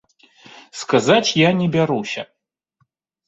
Сказаць 0.81 1.35
я 1.41 1.49
не 1.59 1.67
бяруся. 1.77 2.21